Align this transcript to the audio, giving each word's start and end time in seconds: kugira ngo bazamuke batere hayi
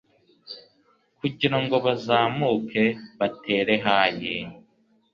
kugira 1.19 1.57
ngo 1.63 1.75
bazamuke 1.85 2.83
batere 3.19 3.73
hayi 3.85 4.35